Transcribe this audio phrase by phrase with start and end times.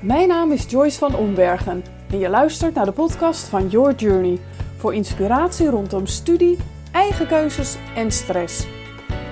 [0.00, 4.38] Mijn naam is Joyce van Ombergen en je luistert naar de podcast van Your Journey
[4.76, 6.58] voor inspiratie rondom studie,
[6.92, 8.66] eigen keuzes en stress.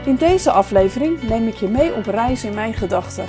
[0.04, 3.24] In deze aflevering neem ik je mee op reis in mijn gedachten.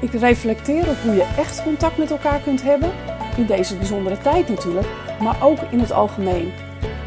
[0.00, 2.90] Ik reflecteer op hoe je echt contact met elkaar kunt hebben,
[3.36, 4.88] in deze bijzondere tijd natuurlijk,
[5.20, 6.52] maar ook in het algemeen.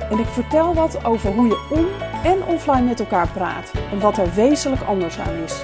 [0.09, 4.18] En ik vertel wat over hoe je on- en offline met elkaar praat en wat
[4.18, 5.64] er wezenlijk anders aan is.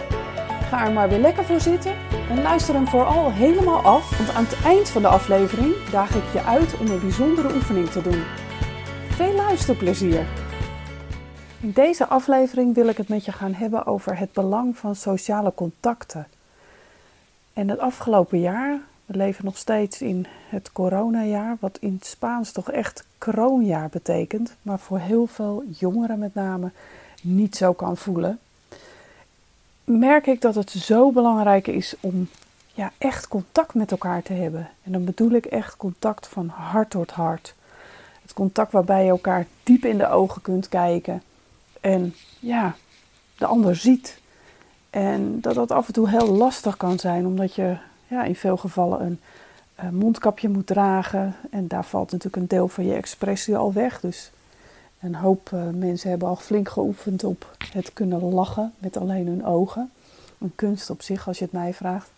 [0.70, 1.94] Ga er maar weer lekker voor zitten
[2.30, 6.34] en luister hem vooral helemaal af, want aan het eind van de aflevering daag ik
[6.34, 8.24] je uit om een bijzondere oefening te doen.
[9.10, 10.26] Veel luisterplezier!
[11.62, 15.54] In deze aflevering wil ik het met je gaan hebben over het belang van sociale
[15.56, 16.28] contacten.
[17.54, 22.52] En het afgelopen jaar, we leven nog steeds in het coronajaar, wat in het Spaans
[22.52, 26.72] toch echt kroonjaar betekent, maar voor heel veel jongeren met name
[27.22, 28.40] niet zo kan voelen
[29.90, 32.28] merk ik dat het zo belangrijk is om
[32.74, 34.70] ja, echt contact met elkaar te hebben.
[34.84, 37.56] En dan bedoel ik echt contact van hart tot hart.
[38.22, 41.24] Het contact waarbij je elkaar diep in de ogen kunt kijken
[41.82, 42.76] en ja,
[43.38, 44.20] de ander ziet.
[44.90, 48.58] En dat dat af en toe heel lastig kan zijn, omdat je ja, in veel
[48.58, 49.20] gevallen een,
[49.76, 51.36] een mondkapje moet dragen.
[51.52, 54.00] En daar valt natuurlijk een deel van je expressie al weg.
[54.00, 54.32] Dus
[55.00, 59.46] een hoop uh, mensen hebben al flink geoefend op het kunnen lachen met alleen hun
[59.46, 59.92] ogen.
[60.38, 62.12] Een kunst op zich, als je het mij vraagt.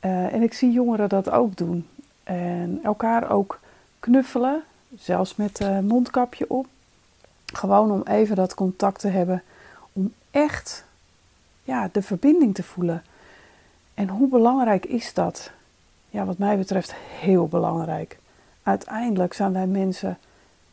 [0.00, 1.88] Uh, en ik zie jongeren dat ook doen.
[2.24, 3.60] En elkaar ook
[4.00, 4.62] knuffelen,
[4.98, 6.66] zelfs met uh, mondkapje op.
[7.46, 9.42] Gewoon om even dat contact te hebben.
[9.92, 10.84] Om echt
[11.62, 13.02] ja, de verbinding te voelen.
[13.94, 15.50] En hoe belangrijk is dat?
[16.10, 18.18] Ja, wat mij betreft heel belangrijk.
[18.62, 20.18] Uiteindelijk zijn wij mensen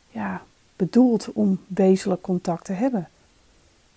[0.09, 0.41] ja,
[0.79, 3.09] bedoeld om wezenlijk contact te hebben.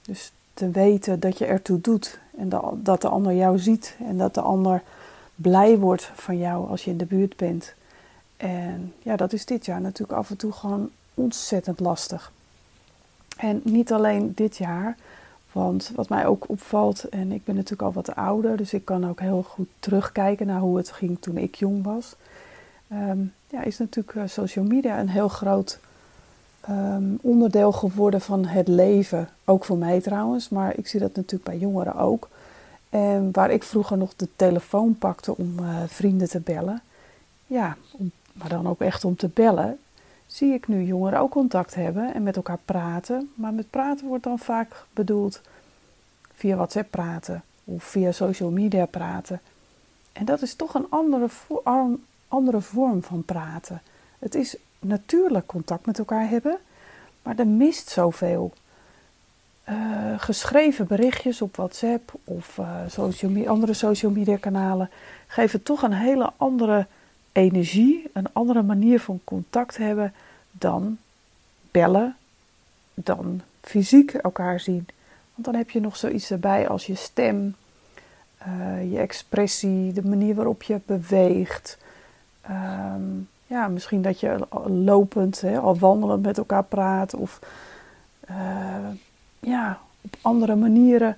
[0.03, 4.35] Dus te weten dat je ertoe doet en dat de ander jou ziet en dat
[4.35, 4.83] de ander
[5.35, 7.75] blij wordt van jou als je in de buurt bent.
[8.37, 12.33] En ja, dat is dit jaar natuurlijk af en toe gewoon ontzettend lastig.
[13.37, 14.97] En niet alleen dit jaar,
[15.53, 19.09] want wat mij ook opvalt, en ik ben natuurlijk al wat ouder, dus ik kan
[19.09, 22.17] ook heel goed terugkijken naar hoe het ging toen ik jong was.
[22.93, 25.79] Um, ja, is natuurlijk social media een heel groot
[26.71, 29.29] um, onderdeel geworden van het leven.
[29.45, 32.29] Ook voor mij trouwens, maar ik zie dat natuurlijk bij jongeren ook.
[32.91, 36.83] En waar ik vroeger nog de telefoon pakte om uh, vrienden te bellen,
[37.47, 39.79] ja, om, maar dan ook echt om te bellen,
[40.27, 43.31] zie ik nu jongeren ook contact hebben en met elkaar praten.
[43.35, 45.41] Maar met praten wordt dan vaak bedoeld
[46.35, 49.41] via WhatsApp praten of via social media praten.
[50.13, 51.29] En dat is toch een andere,
[52.29, 53.83] andere vorm van praten.
[54.19, 56.59] Het is natuurlijk contact met elkaar hebben,
[57.23, 58.53] maar er mist zoveel.
[59.69, 59.75] Uh,
[60.17, 64.91] geschreven berichtjes op WhatsApp of uh, social andere social media kanalen
[65.27, 66.87] geven toch een hele andere
[67.33, 70.13] energie, een andere manier van contact hebben
[70.51, 70.99] dan
[71.71, 72.17] bellen,
[72.95, 74.87] dan fysiek elkaar zien.
[75.35, 77.55] Want dan heb je nog zoiets erbij als je stem,
[78.47, 81.79] uh, je expressie, de manier waarop je beweegt.
[82.51, 87.39] Um, ja, misschien dat je lopend, hè, al wandelend met elkaar praat of
[88.31, 88.37] uh,
[89.41, 91.17] ja, op andere manieren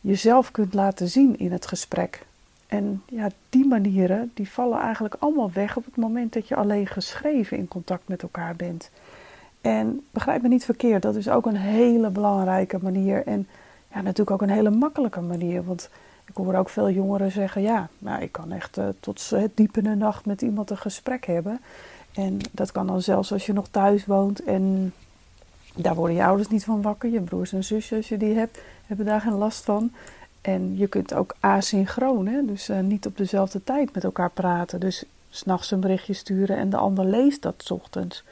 [0.00, 2.26] jezelf kunt laten zien in het gesprek.
[2.66, 6.86] En ja, die manieren die vallen eigenlijk allemaal weg op het moment dat je alleen
[6.86, 8.90] geschreven in contact met elkaar bent.
[9.60, 13.48] En begrijp me niet verkeerd, dat is ook een hele belangrijke manier en
[13.94, 15.64] ja, natuurlijk ook een hele makkelijke manier.
[15.64, 15.90] Want
[16.30, 19.84] ik hoor ook veel jongeren zeggen: ja, nou, ik kan echt uh, tot diep in
[19.84, 21.60] de nacht met iemand een gesprek hebben.
[22.12, 24.92] En dat kan dan zelfs als je nog thuis woont en
[25.74, 27.10] daar worden je ouders niet van wakker.
[27.10, 29.92] Je broers en zusjes, als je die hebt, hebben daar geen last van.
[30.40, 32.44] En je kunt ook asynchroon, hè?
[32.44, 34.80] dus uh, niet op dezelfde tijd met elkaar praten.
[34.80, 38.24] Dus s'nachts een berichtje sturen en de ander leest dat s ochtends.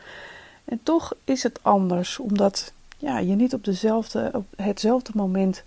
[0.64, 5.62] En toch is het anders, omdat ja, je niet op, dezelfde, op hetzelfde moment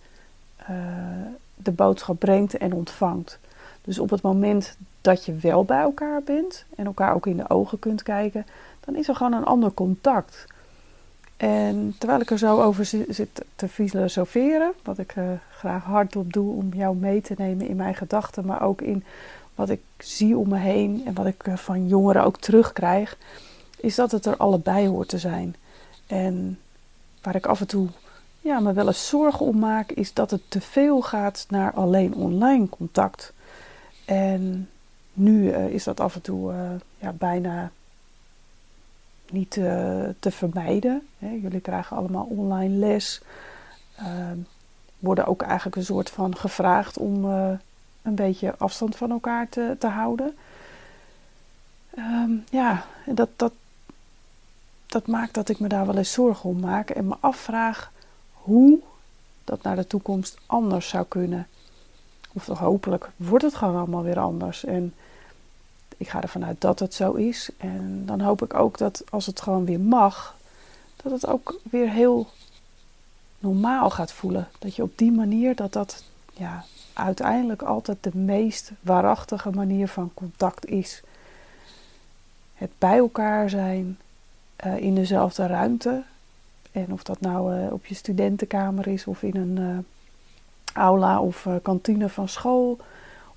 [0.70, 0.76] uh,
[1.64, 3.40] de boodschap brengt en ontvangt.
[3.82, 7.50] Dus op het moment dat je wel bij elkaar bent en elkaar ook in de
[7.50, 8.46] ogen kunt kijken,
[8.80, 10.46] dan is er gewoon een ander contact.
[11.38, 16.56] En terwijl ik er zo over zit te filosoferen, wat ik uh, graag hardop doe
[16.56, 19.04] om jou mee te nemen in mijn gedachten, maar ook in
[19.56, 23.18] wat ik zie om me heen en wat ik uh, van jongeren ook terugkrijg,
[23.78, 25.56] is dat het er allebei hoort te zijn.
[26.08, 26.60] En
[27.22, 27.88] waar ik af en toe
[28.42, 32.14] ja, me wel eens zorgen om maak, is dat het te veel gaat naar alleen
[32.14, 33.34] online contact.
[34.06, 34.70] En
[35.14, 37.72] nu uh, is dat af en toe uh, ja, bijna
[39.32, 41.08] niet uh, te vermijden.
[41.20, 41.30] Hè.
[41.30, 43.22] Jullie krijgen allemaal online les.
[43.96, 44.38] Ehm,
[45.00, 47.26] worden ook eigenlijk een soort van gevraagd om
[48.02, 50.36] een beetje afstand van elkaar te, te houden.
[51.98, 53.54] Um, ja, dat, dat,
[54.86, 57.92] dat maakt dat ik me daar wel eens zorgen om maak en me afvraag
[58.44, 58.80] hoe
[59.44, 61.48] dat naar de toekomst anders zou kunnen.
[62.34, 64.66] Of toch hopelijk wordt het gewoon allemaal weer anders.
[64.66, 64.94] En
[65.98, 67.50] ik ga ervan uit dat het zo is.
[67.58, 70.36] En dan hoop ik ook dat als het gewoon weer mag,
[71.04, 72.28] dat het ook weer heel
[73.40, 74.48] normaal gaat voelen.
[74.60, 76.04] Dat je op die manier dat dat
[76.34, 81.02] ja, uiteindelijk altijd de meest waarachtige manier van contact is.
[82.54, 83.98] Het bij elkaar zijn
[84.66, 86.04] uh, in dezelfde ruimte.
[86.72, 89.78] En of dat nou uh, op je studentenkamer is of in een uh,
[90.74, 92.80] aula of kantine van school.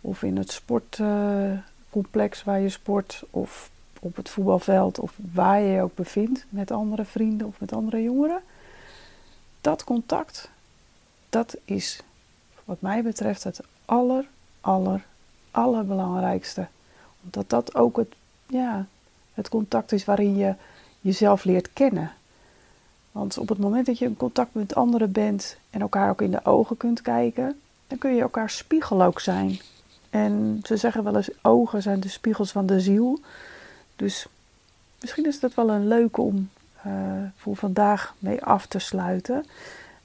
[0.01, 3.25] Of in het sportcomplex waar je sport.
[3.31, 3.71] Of
[4.05, 8.03] op het voetbalveld of waar je je ook bevindt met andere vrienden of met andere
[8.03, 8.41] jongeren.
[9.61, 10.51] Dat contact,
[11.29, 12.03] dat is
[12.65, 14.27] wat mij betreft het aller,
[14.61, 15.05] aller,
[15.51, 16.67] allerbelangrijkste.
[17.25, 18.15] Omdat dat ook het,
[18.47, 18.87] ja,
[19.35, 20.55] het contact is waarin je
[21.01, 22.13] jezelf leert kennen.
[23.15, 26.31] Want op het moment dat je in contact met anderen bent en elkaar ook in
[26.31, 29.61] de ogen kunt kijken, dan kun je elkaar spiegel ook zijn.
[30.11, 33.21] En ze zeggen wel eens: ogen zijn de spiegels van de ziel.
[33.97, 34.27] Dus
[35.01, 36.51] misschien is dat wel een leuke om
[36.87, 36.93] uh,
[37.37, 39.45] voor vandaag mee af te sluiten.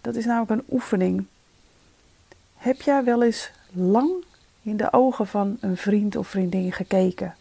[0.02, 1.26] Dat is namelijk een oefening.
[2.56, 4.12] Heb jij wel eens lang
[4.62, 7.36] in de ogen van een vriend of vriendin gekeken?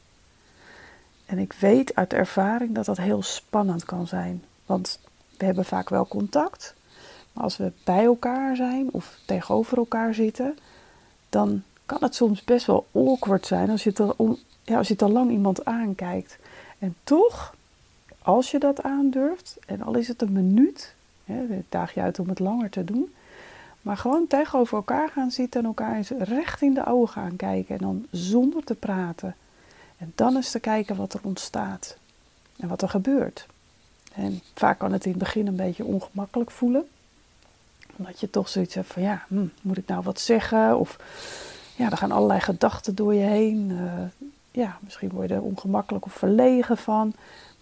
[1.27, 4.45] En ik weet uit ervaring dat dat heel spannend kan zijn.
[4.67, 4.99] Want
[5.39, 6.75] we hebben vaak wel contact.
[7.33, 10.59] Maar als we bij elkaar zijn of tegenover elkaar zitten,
[11.29, 15.31] dan kan het soms best wel awkward zijn als je te, ja, als je lang
[15.31, 16.39] iemand aankijkt.
[16.79, 17.55] En toch,
[18.23, 20.95] als je dat aandurft, en al is het een minuut,
[21.25, 23.13] hè, daag je uit om het langer te doen,
[23.83, 27.75] maar gewoon tegenover elkaar gaan zitten en elkaar eens recht in de ogen gaan kijken
[27.75, 29.37] en dan zonder te praten.
[29.99, 31.97] En dan eens te kijken wat er ontstaat
[32.57, 33.47] en wat er gebeurt.
[34.19, 36.89] En vaak kan het in het begin een beetje ongemakkelijk voelen.
[37.97, 40.79] Omdat je toch zoiets hebt van ja, hm, moet ik nou wat zeggen?
[40.79, 40.97] Of
[41.77, 43.71] ja, er gaan allerlei gedachten door je heen.
[43.71, 47.13] Uh, ja, misschien word je er ongemakkelijk of verlegen van.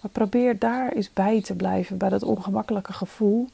[0.00, 3.48] Maar probeer daar eens bij te blijven, bij dat ongemakkelijke gevoel.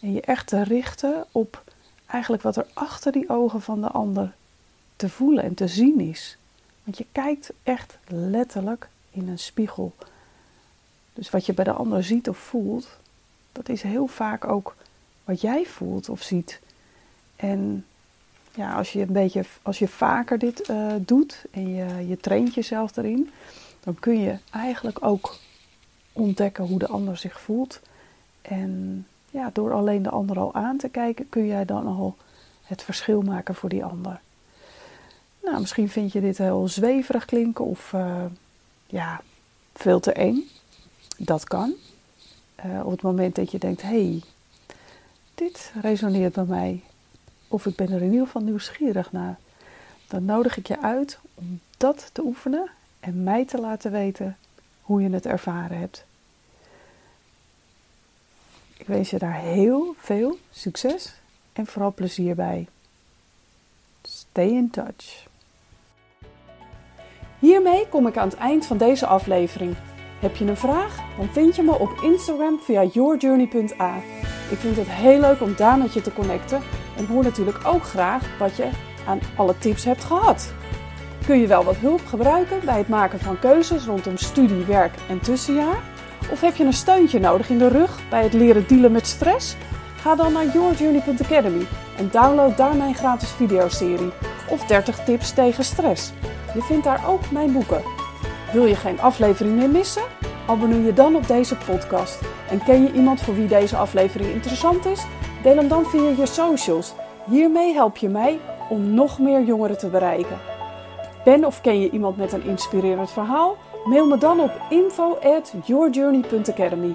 [0.00, 1.62] En je echt te richten op
[2.06, 4.32] eigenlijk wat er achter die ogen van de ander
[4.96, 6.36] te voelen en te zien is.
[6.84, 9.94] Want je kijkt echt letterlijk in een spiegel.
[11.14, 12.88] Dus wat je bij de ander ziet of voelt,
[13.52, 14.76] dat is heel vaak ook
[15.24, 16.60] wat jij voelt of ziet.
[17.36, 17.84] En
[18.54, 22.54] ja, als je een beetje, als je vaker dit uh, doet en je, je traint
[22.54, 23.30] jezelf erin,
[23.80, 25.36] dan kun je eigenlijk ook
[26.12, 27.80] ontdekken hoe de ander zich voelt.
[28.42, 32.16] En ja, door alleen de ander al aan te kijken, kun jij dan al
[32.64, 34.20] het verschil maken voor die ander.
[35.42, 38.24] Nou, misschien vind je dit heel zweverig klinken of uh,
[38.86, 39.20] ja,
[39.72, 40.48] veel te eng.
[41.16, 41.72] Dat kan.
[42.66, 44.22] Uh, op het moment dat je denkt, hey,
[45.34, 46.82] dit resoneert bij mij
[47.48, 49.38] of ik ben er in ieder geval nieuwsgierig naar,
[50.08, 52.70] dan nodig ik je uit om dat te oefenen
[53.00, 54.36] en mij te laten weten
[54.82, 56.04] hoe je het ervaren hebt.
[58.76, 61.12] Ik wens je daar heel veel succes
[61.52, 62.68] en vooral plezier bij.
[64.02, 65.26] Stay in touch.
[67.38, 69.76] Hiermee kom ik aan het eind van deze aflevering.
[70.24, 70.96] Heb je een vraag?
[71.16, 73.96] Dan vind je me op Instagram via yourjourney.a.
[74.50, 76.60] Ik vind het heel leuk om daar met je te connecten
[76.96, 78.68] en hoor natuurlijk ook graag wat je
[79.06, 80.52] aan alle tips hebt gehad.
[81.26, 85.20] Kun je wel wat hulp gebruiken bij het maken van keuzes rondom studie, werk en
[85.20, 85.82] tussenjaar?
[86.30, 89.56] Of heb je een steuntje nodig in de rug bij het leren dealen met stress?
[89.96, 91.66] Ga dan naar yourjourney.academy
[91.96, 94.12] en download daar mijn gratis videoserie
[94.48, 96.12] of 30 tips tegen stress.
[96.54, 97.82] Je vindt daar ook mijn boeken.
[98.54, 100.02] Wil je geen aflevering meer missen?
[100.46, 102.20] Abonneer je dan op deze podcast.
[102.50, 105.06] En ken je iemand voor wie deze aflevering interessant is?
[105.42, 106.94] Deel hem dan via je socials.
[107.26, 110.38] Hiermee help je mij om nog meer jongeren te bereiken.
[111.24, 113.56] Ben of ken je iemand met een inspirerend verhaal?
[113.84, 116.94] Mail me dan op info@yourjourney.academy.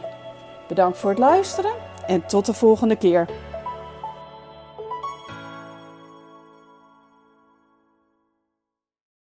[0.67, 1.71] Bedankt voor het luisteren
[2.07, 3.27] en tot de volgende keer.